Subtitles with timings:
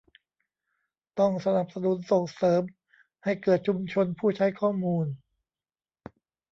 [1.19, 2.61] ต้องสนับสนุนส่งเสริม
[3.23, 5.05] ให้เกิดชุมชนผู้ใช้ข้อมูล